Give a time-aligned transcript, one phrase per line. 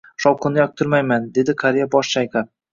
[0.23, 2.55] Shovqinni yoqtirmayman, dedi qariya bosh chayqab